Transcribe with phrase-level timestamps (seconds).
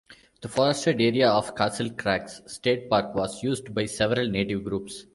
[0.41, 5.05] The forested area of Castle Crags State Park was used by several native groups.